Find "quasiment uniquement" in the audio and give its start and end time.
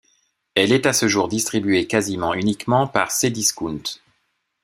1.85-2.87